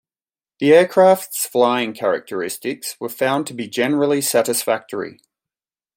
The 0.57 0.73
aircraft's 0.73 1.45
flying 1.45 1.93
characteristics 1.93 2.95
were 2.99 3.07
found 3.07 3.45
to 3.45 3.53
be 3.53 3.67
generally 3.67 4.19
satisfactory. 4.19 5.19